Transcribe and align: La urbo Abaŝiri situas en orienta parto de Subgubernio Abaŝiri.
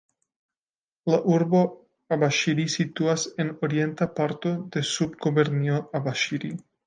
La 1.13 1.17
urbo 1.33 1.59
Abaŝiri 2.15 2.65
situas 2.77 3.27
en 3.43 3.53
orienta 3.67 4.09
parto 4.21 4.55
de 4.77 4.85
Subgubernio 4.95 5.77
Abaŝiri. 6.01 6.53